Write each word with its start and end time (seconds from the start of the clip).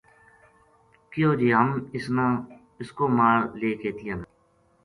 کہیو 1.11 1.29
جے 1.39 1.49
ہم 1.57 1.69
اس 1.95 2.05
نا 2.15 2.27
اس 2.81 2.89
کو 2.97 3.03
مال 3.17 3.37
لے 3.59 3.71
کے 3.81 3.89
دیاں 3.97 4.17
گا 4.19 4.27